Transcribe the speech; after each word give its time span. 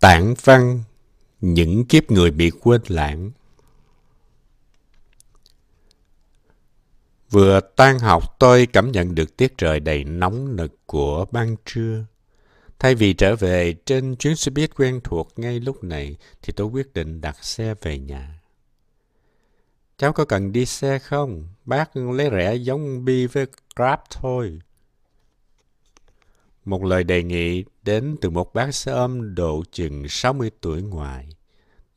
Tản 0.00 0.34
văn 0.44 0.82
Những 1.40 1.84
kiếp 1.84 2.10
người 2.10 2.30
bị 2.30 2.50
quên 2.50 2.80
lãng 2.88 3.30
Vừa 7.30 7.60
tan 7.76 7.98
học, 7.98 8.36
tôi 8.38 8.66
cảm 8.66 8.92
nhận 8.92 9.14
được 9.14 9.36
tiết 9.36 9.58
trời 9.58 9.80
đầy 9.80 10.04
nóng 10.04 10.56
nực 10.56 10.86
của 10.86 11.24
ban 11.30 11.56
trưa. 11.64 12.04
Thay 12.78 12.94
vì 12.94 13.12
trở 13.12 13.36
về 13.36 13.74
trên 13.86 14.16
chuyến 14.16 14.36
xe 14.36 14.50
buýt 14.50 14.74
quen 14.76 15.00
thuộc 15.04 15.32
ngay 15.36 15.60
lúc 15.60 15.84
này, 15.84 16.16
thì 16.42 16.52
tôi 16.56 16.66
quyết 16.66 16.92
định 16.92 17.20
đặt 17.20 17.44
xe 17.44 17.74
về 17.82 17.98
nhà. 17.98 18.40
Cháu 19.96 20.12
có 20.12 20.24
cần 20.24 20.52
đi 20.52 20.66
xe 20.66 20.98
không? 20.98 21.48
Bác 21.64 21.96
lấy 21.96 22.30
rẻ 22.30 22.54
giống 22.54 23.04
Bi 23.04 23.26
với 23.26 23.46
Grab 23.76 24.00
thôi. 24.10 24.60
Một 26.64 26.84
lời 26.84 27.04
đề 27.04 27.22
nghị 27.22 27.64
đến 27.82 28.16
từ 28.20 28.30
một 28.30 28.54
bác 28.54 28.74
xe 28.74 28.92
ôm 28.92 29.34
độ 29.34 29.62
chừng 29.72 30.08
60 30.08 30.50
tuổi 30.60 30.82
ngoài. 30.82 31.28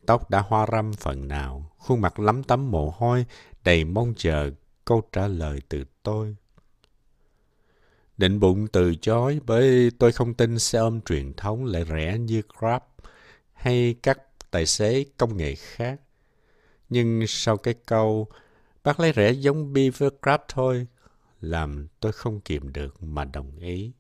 Tóc 0.05 0.30
đã 0.30 0.40
hoa 0.40 0.66
râm 0.71 0.94
phần 0.94 1.27
nào, 1.27 1.71
khuôn 1.77 2.02
mặt 2.02 2.20
lắm 2.20 2.44
tấm 2.44 2.71
mồ 2.71 2.94
hôi, 2.98 3.26
đầy 3.63 3.84
mong 3.84 4.13
chờ 4.18 4.52
câu 4.85 5.02
trả 5.12 5.27
lời 5.27 5.59
từ 5.70 5.84
tôi. 6.04 6.35
Định 8.18 8.40
bụng 8.40 8.68
từ 8.68 8.95
chối 8.95 9.40
bởi 9.45 9.91
tôi 9.99 10.12
không 10.12 10.34
tin 10.34 10.59
xe 10.59 10.80
ôm 10.80 11.02
truyền 11.02 11.34
thống 11.34 11.66
lại 11.66 11.85
rẻ 11.90 12.18
như 12.18 12.41
Grab 12.59 12.82
hay 13.54 13.95
các 14.04 14.21
tài 14.52 14.66
xế 14.66 15.05
công 15.18 15.38
nghệ 15.38 15.55
khác. 15.55 15.99
Nhưng 16.90 17.27
sau 17.27 17.57
cái 17.57 17.73
câu 17.73 18.27
bác 18.84 18.99
lấy 18.99 19.13
rẻ 19.16 19.32
giống 19.32 19.73
Beaver 19.73 20.13
Grab 20.21 20.41
thôi 20.48 20.88
làm 21.41 21.88
tôi 21.99 22.12
không 22.12 22.40
kìm 22.40 22.73
được 22.73 23.04
mà 23.04 23.26
đồng 23.26 23.57
ý. 23.59 23.91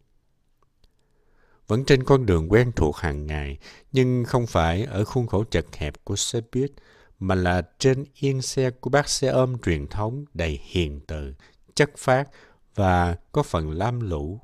Vẫn 1.67 1.85
trên 1.85 2.03
con 2.03 2.25
đường 2.25 2.51
quen 2.51 2.71
thuộc 2.71 2.97
hàng 2.97 3.27
ngày, 3.27 3.57
nhưng 3.91 4.23
không 4.23 4.47
phải 4.47 4.83
ở 4.83 5.03
khuôn 5.03 5.27
khổ 5.27 5.43
chật 5.43 5.65
hẹp 5.75 5.93
của 6.03 6.15
xe 6.15 6.41
buýt, 6.51 6.71
mà 7.19 7.35
là 7.35 7.61
trên 7.79 8.05
yên 8.15 8.41
xe 8.41 8.69
của 8.71 8.89
bác 8.89 9.09
xe 9.09 9.27
ôm 9.27 9.57
truyền 9.59 9.87
thống 9.87 10.25
đầy 10.33 10.59
hiền 10.63 10.99
từ, 11.07 11.33
chất 11.75 11.91
phát 11.97 12.29
và 12.75 13.17
có 13.31 13.43
phần 13.43 13.71
lam 13.71 13.99
lũ. 13.99 14.39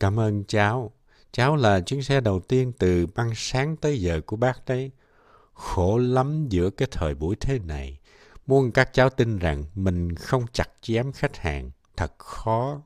Cảm 0.00 0.20
ơn 0.20 0.44
cháu. 0.44 0.92
Cháu 1.32 1.56
là 1.56 1.80
chuyến 1.80 2.02
xe 2.02 2.20
đầu 2.20 2.40
tiên 2.40 2.72
từ 2.78 3.06
băng 3.06 3.32
sáng 3.34 3.76
tới 3.76 4.00
giờ 4.00 4.20
của 4.26 4.36
bác 4.36 4.64
đấy. 4.66 4.90
Khổ 5.52 5.98
lắm 5.98 6.48
giữa 6.48 6.70
cái 6.70 6.88
thời 6.90 7.14
buổi 7.14 7.36
thế 7.40 7.58
này. 7.58 7.98
Muốn 8.46 8.72
các 8.72 8.92
cháu 8.92 9.10
tin 9.10 9.38
rằng 9.38 9.64
mình 9.74 10.14
không 10.14 10.46
chặt 10.52 10.68
chém 10.80 11.12
khách 11.12 11.36
hàng. 11.36 11.70
Thật 11.96 12.12
khó. 12.18 12.80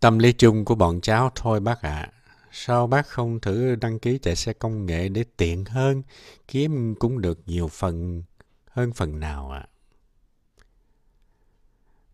Tâm 0.00 0.18
lý 0.18 0.32
chung 0.32 0.64
của 0.64 0.74
bọn 0.74 1.00
cháu 1.00 1.30
thôi 1.34 1.60
bác 1.60 1.82
ạ. 1.82 1.90
À. 1.90 2.12
Sao 2.52 2.86
bác 2.86 3.06
không 3.06 3.40
thử 3.40 3.74
đăng 3.74 3.98
ký 3.98 4.18
chạy 4.22 4.36
xe 4.36 4.52
công 4.52 4.86
nghệ 4.86 5.08
để 5.08 5.24
tiện 5.36 5.64
hơn, 5.64 6.02
kiếm 6.48 6.94
cũng 6.98 7.20
được 7.20 7.40
nhiều 7.46 7.68
phần 7.68 8.22
hơn 8.70 8.92
phần 8.92 9.20
nào 9.20 9.50
ạ? 9.50 9.58
À? 9.58 9.68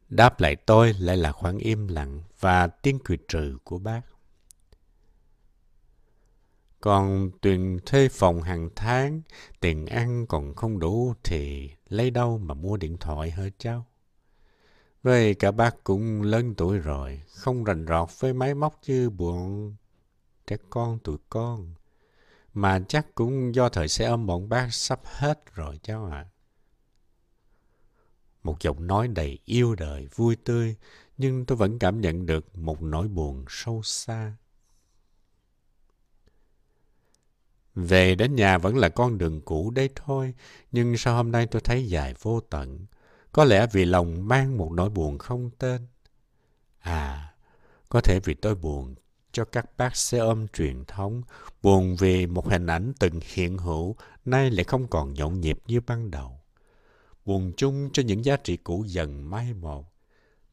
Đáp 0.09 0.41
lại 0.41 0.57
tôi 0.57 0.93
lại 0.93 1.17
là 1.17 1.33
khoảng 1.33 1.59
im 1.59 1.89
lặng 1.89 2.23
và 2.41 2.67
tiếng 2.67 2.99
cười 3.05 3.19
trừ 3.29 3.59
của 3.65 3.79
bác. 3.79 4.01
Còn 6.81 7.31
tiền 7.41 7.79
thuê 7.87 8.09
phòng 8.09 8.43
hàng 8.43 8.71
tháng, 8.77 9.23
tiền 9.61 9.87
ăn 9.87 10.27
còn 10.27 10.55
không 10.55 10.79
đủ 10.79 11.15
thì 11.25 11.71
lấy 11.89 12.11
đâu 12.11 12.39
mà 12.39 12.55
mua 12.55 12.77
điện 12.77 12.97
thoại 13.01 13.31
hả 13.31 13.45
cháu? 13.59 13.87
Với 15.03 15.35
cả 15.35 15.51
bác 15.51 15.85
cũng 15.85 16.23
lớn 16.23 16.55
tuổi 16.55 16.79
rồi, 16.79 17.23
không 17.29 17.65
rành 17.65 17.87
rọt 17.87 18.09
với 18.19 18.33
máy 18.33 18.55
móc 18.55 18.81
như 18.87 19.11
buồn 19.11 19.75
trẻ 20.47 20.57
con 20.71 20.99
tụi 20.99 21.17
con. 21.29 21.75
Mà 22.55 22.81
chắc 22.89 23.07
cũng 23.15 23.55
do 23.55 23.69
thời 23.69 23.89
xe 23.89 24.05
ôm 24.05 24.27
bọn 24.27 24.49
bác 24.49 24.69
sắp 24.75 25.01
hết 25.05 25.55
rồi 25.55 25.81
cháu 25.83 26.05
ạ. 26.05 26.11
À. 26.11 26.31
Một 28.43 28.61
giọng 28.61 28.87
nói 28.87 29.09
đầy 29.09 29.39
yêu 29.45 29.75
đời, 29.75 30.09
vui 30.15 30.37
tươi, 30.37 30.77
nhưng 31.19 31.47
tôi 31.47 31.57
vẫn 31.59 31.79
cảm 31.79 32.01
nhận 32.01 32.27
được 32.27 32.59
một 32.59 32.83
nỗi 32.83 33.09
buồn 33.09 33.45
sâu 33.49 33.83
xa. 33.83 34.37
Về 37.75 38.15
đến 38.15 38.35
nhà 38.35 38.59
vẫn 38.59 38.77
là 38.77 38.89
con 38.89 39.19
đường 39.19 39.41
cũ 39.41 39.71
đấy 39.71 39.91
thôi, 39.95 40.35
nhưng 40.73 40.97
sao 40.97 41.17
hôm 41.17 41.33
nay 41.33 41.47
tôi 41.47 41.61
thấy 41.61 41.89
dài 41.89 42.15
vô 42.21 42.41
tận? 42.41 42.87
Có 43.33 43.45
lẽ 43.45 43.67
vì 43.73 43.85
lòng 43.85 44.29
mang 44.29 44.59
một 44.59 44.73
nỗi 44.73 44.91
buồn 44.91 45.19
không 45.19 45.51
tên. 45.59 45.87
À, 46.79 47.35
có 47.89 48.01
thể 48.01 48.21
vì 48.25 48.35
tôi 48.35 48.55
buồn 48.55 48.95
cho 49.33 49.45
các 49.45 49.77
bác 49.77 49.97
xe 49.97 50.19
ôm 50.19 50.49
truyền 50.49 50.85
thống, 50.85 51.23
buồn 51.63 51.97
vì 51.97 52.27
một 52.27 52.49
hình 52.49 52.67
ảnh 52.67 52.93
từng 53.01 53.21
hiện 53.35 53.59
hữu, 53.59 53.97
nay 54.25 54.51
lại 54.51 54.65
không 54.65 54.89
còn 54.89 55.15
nhộn 55.15 55.41
nhịp 55.41 55.59
như 55.67 55.81
ban 55.81 56.11
đầu. 56.11 56.41
Buồn 57.25 57.53
chung 57.57 57.91
cho 57.93 58.03
những 58.03 58.25
giá 58.25 58.37
trị 58.37 58.57
cũ 58.57 58.85
dần 58.87 59.31
mai 59.31 59.53
một. 59.53 59.93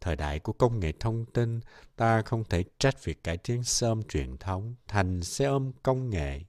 Thời 0.02 0.16
đại 0.16 0.40
của 0.40 0.54
công 0.54 0.80
nghệ 0.80 0.92
thông 1.00 1.26
tin, 1.26 1.60
ta 1.96 2.22
không 2.22 2.44
thể 2.44 2.64
trách 2.78 3.04
việc 3.04 3.24
cải 3.24 3.38
tiến 3.38 3.64
xe 3.64 3.88
ôm 3.88 4.04
truyền 4.04 4.38
thống 4.38 4.76
thành 4.88 5.24
xe 5.24 5.46
ôm 5.46 5.72
công 5.84 6.10
nghệ. 6.10 6.42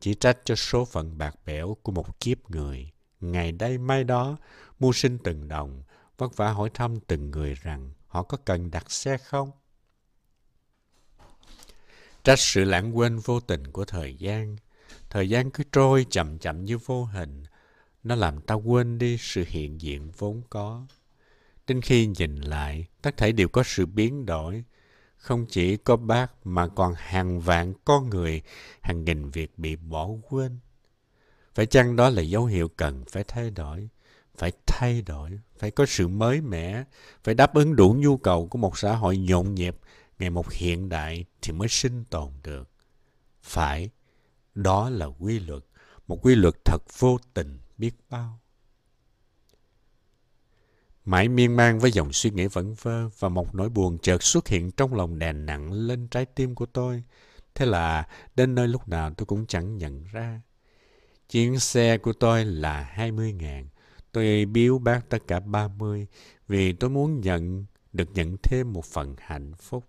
Chỉ 0.00 0.14
trách 0.14 0.38
cho 0.44 0.54
số 0.54 0.84
phận 0.84 1.18
bạc 1.18 1.36
bẽo 1.46 1.76
của 1.82 1.92
một 1.92 2.20
kiếp 2.20 2.50
người. 2.50 2.90
Ngày 3.20 3.52
đây 3.52 3.78
mai 3.78 4.04
đó, 4.04 4.36
mưu 4.80 4.92
sinh 4.92 5.18
từng 5.24 5.48
đồng, 5.48 5.82
vất 6.18 6.36
vả 6.36 6.52
hỏi 6.52 6.70
thăm 6.74 7.00
từng 7.00 7.30
người 7.30 7.54
rằng 7.54 7.90
họ 8.06 8.22
có 8.22 8.38
cần 8.44 8.70
đặt 8.70 8.90
xe 8.90 9.18
không? 9.18 9.50
Trách 12.24 12.38
sự 12.38 12.64
lãng 12.64 12.96
quên 12.98 13.18
vô 13.18 13.40
tình 13.40 13.72
của 13.72 13.84
thời 13.84 14.14
gian. 14.14 14.56
Thời 15.10 15.28
gian 15.28 15.50
cứ 15.50 15.64
trôi 15.72 16.06
chậm 16.10 16.38
chậm 16.38 16.64
như 16.64 16.78
vô 16.78 17.04
hình. 17.04 17.44
Nó 18.02 18.14
làm 18.14 18.40
ta 18.40 18.54
quên 18.54 18.98
đi 18.98 19.16
sự 19.20 19.44
hiện 19.48 19.80
diện 19.80 20.10
vốn 20.18 20.42
có. 20.50 20.86
Đến 21.66 21.80
khi 21.80 22.06
nhìn 22.06 22.36
lại, 22.36 22.86
tất 23.02 23.16
thể 23.16 23.32
đều 23.32 23.48
có 23.48 23.62
sự 23.62 23.86
biến 23.86 24.26
đổi. 24.26 24.64
Không 25.16 25.46
chỉ 25.48 25.76
có 25.76 25.96
bác 25.96 26.46
mà 26.46 26.68
còn 26.68 26.94
hàng 26.96 27.40
vạn 27.40 27.74
con 27.84 28.10
người, 28.10 28.42
hàng 28.80 29.04
nghìn 29.04 29.30
việc 29.30 29.58
bị 29.58 29.76
bỏ 29.76 30.08
quên. 30.28 30.58
Phải 31.54 31.66
chăng 31.66 31.96
đó 31.96 32.10
là 32.10 32.22
dấu 32.22 32.44
hiệu 32.44 32.68
cần 32.68 33.04
phải 33.10 33.24
thay 33.24 33.50
đổi? 33.50 33.88
Phải 34.36 34.52
thay 34.66 35.02
đổi, 35.02 35.30
phải 35.58 35.70
có 35.70 35.86
sự 35.86 36.08
mới 36.08 36.40
mẻ, 36.40 36.84
phải 37.24 37.34
đáp 37.34 37.54
ứng 37.54 37.76
đủ 37.76 37.96
nhu 37.98 38.16
cầu 38.16 38.48
của 38.48 38.58
một 38.58 38.78
xã 38.78 38.96
hội 38.96 39.16
nhộn 39.18 39.54
nhịp, 39.54 39.76
ngày 40.18 40.30
một 40.30 40.50
hiện 40.50 40.88
đại 40.88 41.24
thì 41.42 41.52
mới 41.52 41.68
sinh 41.68 42.04
tồn 42.04 42.32
được. 42.42 42.70
Phải, 43.42 43.90
đó 44.54 44.90
là 44.90 45.06
quy 45.06 45.38
luật, 45.38 45.62
một 46.08 46.18
quy 46.22 46.34
luật 46.34 46.54
thật 46.64 46.82
vô 46.98 47.18
tình 47.34 47.58
biết 47.78 47.94
bao. 48.10 48.40
Mãi 51.04 51.28
miên 51.28 51.56
man 51.56 51.78
với 51.78 51.92
dòng 51.92 52.12
suy 52.12 52.30
nghĩ 52.30 52.46
vẩn 52.46 52.74
vơ 52.74 53.08
và 53.18 53.28
một 53.28 53.54
nỗi 53.54 53.68
buồn 53.68 53.98
chợt 53.98 54.22
xuất 54.22 54.48
hiện 54.48 54.70
trong 54.70 54.94
lòng 54.94 55.18
đè 55.18 55.32
nặng 55.32 55.72
lên 55.72 56.08
trái 56.08 56.24
tim 56.24 56.54
của 56.54 56.66
tôi. 56.66 57.02
Thế 57.54 57.66
là 57.66 58.08
đến 58.34 58.54
nơi 58.54 58.68
lúc 58.68 58.88
nào 58.88 59.14
tôi 59.16 59.26
cũng 59.26 59.46
chẳng 59.46 59.78
nhận 59.78 60.04
ra. 60.04 60.40
Chuyến 61.30 61.58
xe 61.58 61.98
của 61.98 62.12
tôi 62.12 62.44
là 62.44 62.82
20 62.82 63.32
ngàn. 63.32 63.68
Tôi 64.12 64.44
biếu 64.44 64.78
bác 64.78 65.08
tất 65.08 65.18
cả 65.26 65.40
30 65.40 66.06
vì 66.48 66.72
tôi 66.72 66.90
muốn 66.90 67.20
nhận 67.20 67.64
được 67.92 68.08
nhận 68.14 68.36
thêm 68.42 68.72
một 68.72 68.84
phần 68.84 69.14
hạnh 69.18 69.52
phúc. 69.54 69.84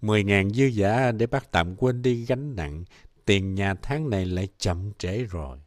Mười 0.00 0.24
ngàn 0.24 0.50
dư 0.50 0.64
giả 0.64 1.12
để 1.12 1.26
bác 1.26 1.50
tạm 1.50 1.76
quên 1.76 2.02
đi 2.02 2.24
gánh 2.24 2.56
nặng, 2.56 2.84
tiền 3.24 3.54
nhà 3.54 3.74
tháng 3.74 4.10
này 4.10 4.26
lại 4.26 4.48
chậm 4.58 4.92
trễ 4.98 5.24
rồi. 5.24 5.58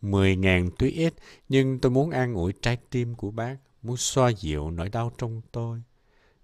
Mười 0.00 0.36
ngàn 0.36 0.70
tuy 0.78 0.90
ít, 0.90 1.14
nhưng 1.48 1.78
tôi 1.78 1.90
muốn 1.90 2.10
an 2.10 2.34
ủi 2.34 2.52
trái 2.62 2.78
tim 2.90 3.14
của 3.14 3.30
bác, 3.30 3.56
muốn 3.82 3.96
xoa 3.96 4.28
dịu 4.28 4.70
nỗi 4.70 4.88
đau 4.88 5.12
trong 5.18 5.40
tôi. 5.52 5.82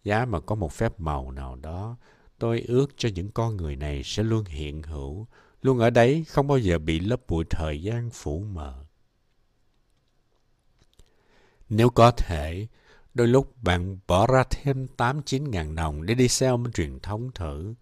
Giá 0.05 0.25
mà 0.25 0.41
có 0.41 0.55
một 0.55 0.73
phép 0.73 1.01
màu 1.01 1.31
nào 1.31 1.57
đó, 1.57 1.97
tôi 2.39 2.61
ước 2.61 2.87
cho 2.97 3.09
những 3.15 3.31
con 3.31 3.57
người 3.57 3.77
này 3.77 4.03
sẽ 4.05 4.23
luôn 4.23 4.45
hiện 4.45 4.83
hữu, 4.83 5.27
luôn 5.65 5.79
ở 5.79 5.91
đấy, 5.91 6.25
không 6.29 6.49
bao 6.49 6.59
giờ 6.59 6.79
bị 6.79 7.01
lớp 7.01 7.21
bụi 7.29 7.45
thời 7.51 7.83
gian 7.83 8.11
phủ 8.11 8.41
mờ. 8.41 8.85
Nếu 11.69 11.91
có 11.91 12.11
thể, 12.11 12.67
Đôi 13.15 13.29
lúc 13.29 13.63
bạn 13.63 13.99
bỏ 14.07 14.27
ra 14.27 14.45
thêm 14.51 14.87
8-9 14.97 15.51
ngàn 15.51 15.75
đồng 15.75 16.07
để 16.07 16.15
đi 16.15 16.29
xe 16.29 16.49
ôm 16.49 16.73
truyền 16.73 17.01
thống 17.01 17.31
thử. 17.35 17.75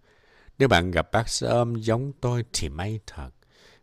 Nếu 0.59 0.67
bạn 0.67 0.91
gặp 0.91 1.11
bác 1.11 1.29
xe 1.29 1.47
ôm 1.47 1.75
giống 1.75 2.11
tôi 2.21 2.45
thì 2.53 2.69
may 2.69 2.99
thật. 3.07 3.29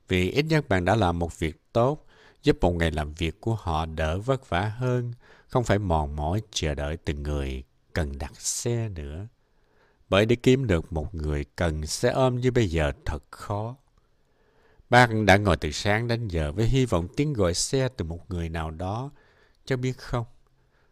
Vì 0.09 0.31
ít 0.31 0.43
nhất 0.43 0.69
bạn 0.69 0.85
đã 0.85 0.95
làm 0.97 1.19
một 1.19 1.39
việc 1.39 1.73
tốt, 1.73 2.07
giúp 2.43 2.57
một 2.61 2.73
ngày 2.73 2.91
làm 2.91 3.13
việc 3.13 3.41
của 3.41 3.55
họ 3.55 3.87
đỡ 3.87 4.19
vất 4.19 4.49
vả 4.49 4.73
hơn, 4.77 5.13
không 5.47 5.65
phải 5.65 5.79
mòn 5.79 6.17
mỏi 6.17 6.43
chờ 6.51 6.75
đợi 6.75 6.97
từng 6.97 7.23
người 7.23 7.65
cần 7.93 8.19
đặt 8.19 8.41
xe 8.41 8.89
nữa. 8.89 9.27
Bởi 10.09 10.27
để 10.27 10.37
kiếm 10.37 10.67
được 10.67 10.93
một 10.93 11.15
người 11.15 11.45
cần 11.57 11.87
xe 11.87 12.11
ôm 12.11 12.41
như 12.41 12.51
bây 12.51 12.69
giờ 12.69 12.93
thật 13.05 13.23
khó. 13.31 13.77
Bác 14.91 15.11
đã 15.27 15.37
ngồi 15.37 15.57
từ 15.57 15.71
sáng 15.71 16.09
đến 16.09 16.29
giờ 16.29 16.53
với 16.53 16.67
hy 16.67 16.87
vọng 16.87 17.09
tiếng 17.17 17.33
gọi 17.33 17.55
xe 17.55 17.89
từ 17.97 18.05
một 18.05 18.31
người 18.31 18.49
nào 18.49 18.71
đó. 18.71 19.11
Cháu 19.65 19.79
biết 19.79 19.99
không, 19.99 20.27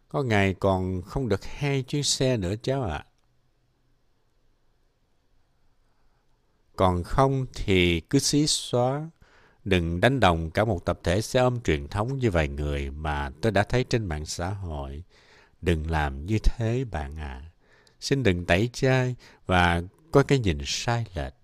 có 0.09 0.23
ngày 0.23 0.55
còn 0.59 1.01
không 1.01 1.29
được 1.29 1.45
hai 1.45 1.83
chuyến 1.83 2.03
xe 2.03 2.37
nữa 2.37 2.53
cháu 2.63 2.83
ạ. 2.83 2.97
À. 2.97 3.05
Còn 6.75 7.03
không 7.03 7.45
thì 7.53 7.99
cứ 7.99 8.19
xí 8.19 8.47
xóa. 8.47 9.09
Đừng 9.63 10.01
đánh 10.01 10.19
đồng 10.19 10.51
cả 10.51 10.65
một 10.65 10.85
tập 10.85 10.99
thể 11.03 11.21
xe 11.21 11.39
ôm 11.39 11.61
truyền 11.61 11.87
thống 11.87 12.17
như 12.17 12.31
vài 12.31 12.47
người 12.47 12.91
mà 12.91 13.31
tôi 13.41 13.51
đã 13.51 13.63
thấy 13.63 13.83
trên 13.83 14.05
mạng 14.05 14.25
xã 14.25 14.49
hội. 14.49 15.03
Đừng 15.61 15.91
làm 15.91 16.25
như 16.25 16.39
thế 16.43 16.85
bạn 16.91 17.17
ạ. 17.17 17.41
À. 17.43 17.51
Xin 17.99 18.23
đừng 18.23 18.45
tẩy 18.45 18.69
chay 18.73 19.15
và 19.45 19.81
có 20.11 20.23
cái 20.23 20.39
nhìn 20.39 20.57
sai 20.65 21.05
lệch. 21.15 21.38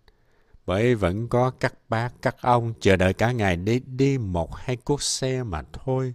Bởi 0.65 0.95
vẫn 0.95 1.27
có 1.27 1.49
các 1.49 1.73
bác, 1.89 2.09
các 2.21 2.35
ông 2.41 2.73
chờ 2.79 2.95
đợi 2.95 3.13
cả 3.13 3.31
ngày 3.31 3.55
để 3.55 3.79
đi 3.85 4.17
một 4.17 4.55
hai 4.55 4.75
cuốc 4.75 5.01
xe 5.01 5.43
mà 5.43 5.61
thôi. 5.73 6.13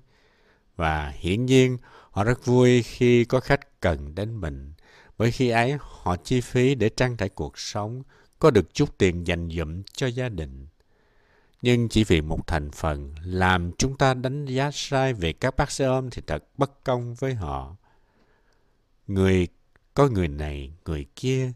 Và 0.76 1.08
hiển 1.08 1.47
nhiên, 1.47 1.79
họ 2.11 2.25
rất 2.25 2.44
vui 2.47 2.82
khi 2.82 3.25
có 3.25 3.41
khách 3.41 3.81
cần 3.81 4.14
đến 4.14 4.41
mình. 4.41 4.73
Bởi 5.19 5.31
khi 5.31 5.49
ấy, 5.49 5.76
họ 5.81 6.17
chi 6.17 6.41
phí 6.41 6.75
để 6.75 6.88
trang 6.88 7.17
trải 7.17 7.29
cuộc 7.29 7.58
sống, 7.58 8.02
có 8.38 8.50
được 8.50 8.75
chút 8.75 8.99
tiền 8.99 9.26
dành 9.26 9.49
dụm 9.50 9.82
cho 9.93 10.06
gia 10.06 10.29
đình. 10.29 10.67
Nhưng 11.62 11.88
chỉ 11.88 12.05
vì 12.05 12.20
một 12.20 12.46
thành 12.46 12.70
phần 12.70 13.14
làm 13.25 13.73
chúng 13.79 13.96
ta 13.96 14.14
đánh 14.14 14.46
giá 14.46 14.70
sai 14.73 15.12
về 15.12 15.32
các 15.32 15.56
bác 15.56 15.70
xe 15.70 15.85
ôm 15.85 16.11
thì 16.11 16.23
thật 16.26 16.44
bất 16.56 16.85
công 16.85 17.14
với 17.14 17.35
họ. 17.35 17.76
Người 19.06 19.49
có 19.94 20.08
người 20.08 20.29
này, 20.29 20.73
người 20.85 21.06
kia. 21.17 21.53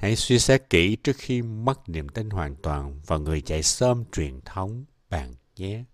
Hãy 0.00 0.16
suy 0.16 0.38
xét 0.38 0.70
kỹ 0.70 0.96
trước 0.96 1.16
khi 1.16 1.42
mất 1.42 1.88
niềm 1.88 2.08
tin 2.08 2.30
hoàn 2.30 2.56
toàn 2.56 3.00
vào 3.06 3.20
người 3.20 3.40
chạy 3.40 3.62
sớm 3.62 4.04
truyền 4.12 4.40
thống 4.40 4.84
bạn 5.10 5.34
nhé. 5.56 5.84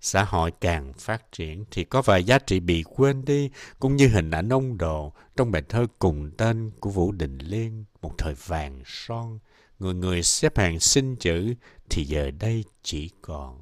Xã 0.00 0.24
hội 0.24 0.52
càng 0.60 0.92
phát 0.92 1.32
triển 1.32 1.64
thì 1.70 1.84
có 1.84 2.02
vài 2.02 2.24
giá 2.24 2.38
trị 2.38 2.60
bị 2.60 2.82
quên 2.82 3.24
đi, 3.24 3.50
cũng 3.78 3.96
như 3.96 4.08
hình 4.08 4.30
ảnh 4.30 4.48
ông 4.48 4.78
đồ 4.78 5.12
trong 5.36 5.50
bài 5.50 5.62
thơ 5.68 5.86
cùng 5.98 6.30
tên 6.36 6.70
của 6.80 6.90
Vũ 6.90 7.12
Đình 7.12 7.38
Liên, 7.38 7.84
một 8.02 8.14
thời 8.18 8.34
vàng 8.34 8.82
son. 8.86 9.38
Người 9.78 9.94
người 9.94 10.22
xếp 10.22 10.58
hàng 10.58 10.80
xin 10.80 11.16
chữ 11.16 11.54
thì 11.90 12.04
giờ 12.04 12.30
đây 12.30 12.64
chỉ 12.82 13.10
còn. 13.22 13.60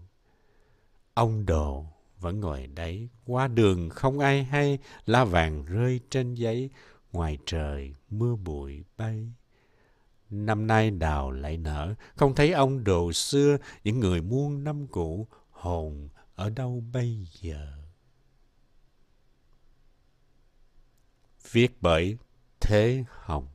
Ông 1.14 1.46
đồ 1.46 1.86
vẫn 2.18 2.40
ngồi 2.40 2.66
đấy, 2.66 3.08
qua 3.26 3.48
đường 3.48 3.88
không 3.88 4.18
ai 4.18 4.44
hay, 4.44 4.78
lá 5.06 5.24
vàng 5.24 5.64
rơi 5.64 6.00
trên 6.10 6.34
giấy, 6.34 6.70
ngoài 7.12 7.38
trời 7.46 7.94
mưa 8.10 8.36
bụi 8.36 8.84
bay. 8.96 9.32
Năm 10.30 10.66
nay 10.66 10.90
đào 10.90 11.30
lại 11.30 11.56
nở, 11.56 11.94
không 12.14 12.34
thấy 12.34 12.52
ông 12.52 12.84
đồ 12.84 13.12
xưa, 13.12 13.56
những 13.84 14.00
người 14.00 14.22
muôn 14.22 14.64
năm 14.64 14.86
cũ, 14.86 15.28
hồn 15.50 16.08
ở 16.34 16.50
đâu 16.50 16.82
bây 16.92 17.26
giờ? 17.40 17.72
Viết 21.50 21.76
bởi 21.80 22.16
Thế 22.60 23.04
Hồng 23.08 23.46